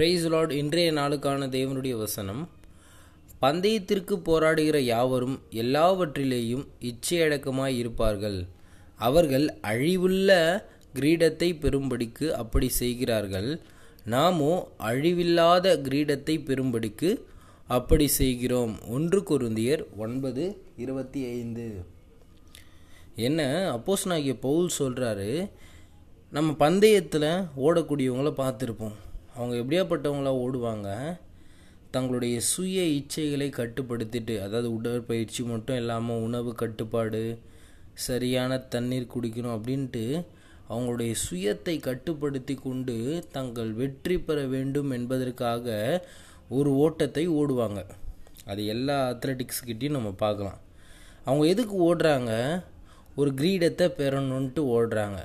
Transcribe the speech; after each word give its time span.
Price 0.00 0.26
Lord 0.26 0.52
இன்றைய 0.52 0.92
நாளுக்கான 0.92 1.46
தேவனுடைய 1.54 1.96
வசனம். 1.96 2.48
பந்தயத்திற்கு 3.42 4.14
போராடுகிற 4.28 4.78
யாவரும் 4.78 5.42
எல்லாவற்றிலேயும் 5.50 6.62
இச்சையடக்கமாய் 6.80 7.76
இருப்பார்கள். 7.80 8.46
அவர்கள் 8.96 9.44
அழிவுள்ள 9.62 10.30
கிரீடத்தை 10.94 11.48
பெறும்படிக்கு 11.64 12.30
அப்படி 12.30 12.68
செய்கிறார்கள். 12.68 13.60
நாமோ 14.04 14.68
அழிவில்லாத 14.78 15.74
கிரீடத்தை 15.88 16.36
பெறும்படிக்கு 16.46 17.10
அப்படி 17.66 18.06
செய்கிறோம். 18.06 18.74
ஒன்று 18.88 19.20
குருந்தியர் 19.20 19.84
ஒன்பது 19.96 20.62
இருபத்தி 20.76 21.24
ஐந்து. 21.24 21.68
என்ன? 23.14 23.50
நாகிய 24.06 24.36
பவுல் 24.40 24.70
சொல்கிறாரு 24.78 25.50
நம்ம 26.30 26.52
பந்தயத்தில் 26.52 27.30
ஓடக்கூடியவங்கள 27.66 28.32
பார்த்துருப்போம். 28.42 28.98
அவங்க 29.40 29.56
எப்படியாப்பட்டவங்களா 29.56 30.32
ஓடுவாங்க 30.44 30.88
தங்களுடைய 31.90 32.40
சுய 32.40 32.80
இச்சைகளை 32.98 33.46
கட்டுப்படுத்திட்டு 33.58 34.34
அதாவது 34.38 34.68
உடற்பயிற்சி 34.74 35.42
மட்டும் 35.42 35.76
இல்லாமல் 35.76 36.24
உணவு 36.26 36.54
கட்டுப்பாடு 36.54 37.22
சரியான 38.06 38.58
தண்ணீர் 38.58 39.12
குடிக்கணும் 39.14 39.54
அப்படின்ட்டு 39.56 40.04
அவங்களுடைய 40.68 41.12
சுயத்தை 41.24 41.80
கட்டுப்படுத்தி 41.80 42.54
கொண்டு 42.54 43.24
தங்கள் 43.32 43.70
வெற்றி 43.72 44.18
பெற 44.18 44.40
வேண்டும் 44.46 44.90
என்பதற்காக 44.90 45.66
ஒரு 46.48 46.70
ஓட்டத்தை 46.76 47.24
ஓடுவாங்க. 47.30 47.80
அது 48.44 48.66
எல்லா 48.66 48.96
அத்லட்டிக்ஸ்கிட்டையும் 49.10 49.96
நம்ம 49.98 50.12
பார்க்கலாம். 50.24 50.60
அவங்க 51.24 51.46
எதுக்கு 51.46 51.76
ஓடுறாங்க? 51.88 52.32
ஒரு 53.16 53.30
கிரீடத்தை 53.30 53.86
பெறணுன்ட்டு 54.00 54.62
ஓடுறாங்க. 54.76 55.20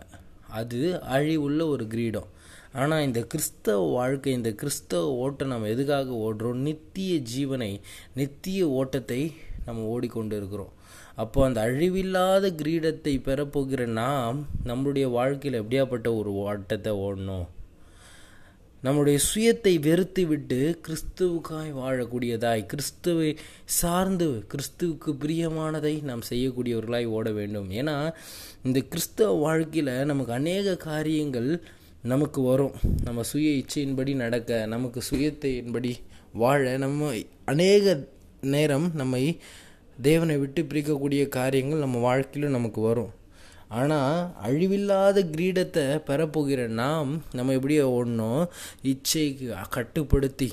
அது 0.60 0.80
அழிவுள்ள 1.16 1.62
ஒரு 1.74 1.86
கிரீடம். 1.94 2.30
ஆனால் 2.82 3.06
இந்த 3.08 3.20
கிறிஸ்தவ 3.32 3.84
வாழ்க்கை 3.98 4.32
இந்த 4.38 4.52
கிறிஸ்தவ 4.62 5.12
ஓட்டம் 5.24 5.52
நம்ம 5.54 5.70
எதுக்காக 5.74 6.16
ஓடுறோம்? 6.26 6.64
நித்திய 6.68 7.14
ஜீவனை 7.34 7.72
நித்திய 8.20 8.68
ஓட்டத்தை 8.80 9.22
நம்ம 9.68 9.86
ஓடிக்கொண்டு 9.94 10.36
இருக்கிறோம் 10.40 10.74
அப்போ 11.24 11.40
அந்த 11.48 11.60
அழிவில்லாத 11.68 12.46
கிரீடத்தை 12.62 13.14
பெறப்போகிற 13.28 13.82
நாம் 14.00 14.40
நம்மளுடைய 14.70 15.06
வாழ்க்கையில் 15.18 15.60
எப்படியாப்பட்ட 15.62 16.08
ஒரு 16.20 16.32
ஓட்டத்தை 16.44 16.92
ஓடணும்? 17.06 17.46
நம்முடைய 18.86 19.18
சுயத்தை 19.28 19.74
வெறுத்து 19.86 20.24
விட்டு 20.30 20.58
கிறிஸ்துவுக்காய் 20.86 21.70
வாழக்கூடியதாய் 21.82 22.64
கிறிஸ்துவை 22.72 23.30
சார்ந்து 23.78 24.28
கிறிஸ்துவுக்கு 24.52 25.12
பிரியமானதை 25.24 25.94
நாம் 26.10 26.24
செய்யக்கூடியவர்களாய் 26.30 27.08
ஓட 27.18 27.32
வேண்டும். 27.38 27.70
ஏன்னா 27.80 27.96
இந்த 28.68 28.80
கிறிஸ்தவ 28.92 29.38
வாழ்க்கையில் 29.46 29.94
நமக்கு 30.12 30.34
அநேக 30.40 30.76
காரியங்கள் 30.90 31.50
நமக்கு 32.14 32.42
வரும். 32.52 32.76
நம்ம 33.08 33.24
சுய 33.32 33.50
இச்சையின்படி 33.62 34.14
நடக்க 34.24 34.60
நமக்கு 34.76 35.02
சுயத்தையின்படி 35.12 35.94
வாழ 36.44 36.78
நம்ம 36.86 37.12
அநேக 37.54 37.96
நேரம் 38.56 38.90
நம்மை 39.02 39.26
தேவனை 40.10 40.38
விட்டு 40.38 40.62
பிரிக்கக்கூடிய 40.72 41.24
காரியங்கள் 41.40 41.86
நம்ம 41.86 42.00
வாழ்க்கையில் 42.10 42.56
நமக்கு 42.58 42.82
வரும். 42.90 43.12
ஆனால் 43.76 44.20
அழிவில்லாத 44.46 45.22
கிரீடத்தை 45.36 45.86
பெறப்போகிற 46.10 46.62
நாம் 46.82 47.12
நம்ம 47.32 47.54
எப்படி 47.58 47.78
ஓடணும். 47.84 48.44
இச்சைக்கு 48.92 49.48
கட்டுப்படுத்தி. 49.70 50.50